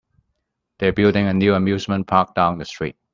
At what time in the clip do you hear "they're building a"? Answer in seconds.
0.79-1.33